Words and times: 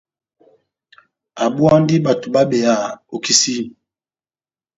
Abówandi 1.45 1.93
bato 2.05 2.27
babeyahani 2.35 2.99
ó 3.15 3.17
kisini. 3.25 3.71